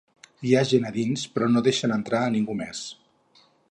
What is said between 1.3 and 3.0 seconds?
però no deixen entrar a ningú més.